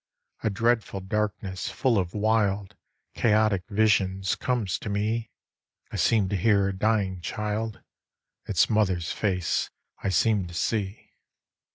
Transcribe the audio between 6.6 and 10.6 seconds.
a dying child, Its mother's face I seem to